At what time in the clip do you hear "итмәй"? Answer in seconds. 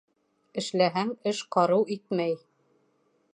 1.97-2.35